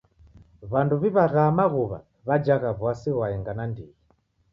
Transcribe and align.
W'andu 0.71 0.95
w'iw'agha 1.01 1.43
maghuwa 1.57 1.99
w'ajagha 2.27 2.69
w'asi 2.83 3.09
ghwaenga 3.15 3.51
nandighi. 3.57 3.95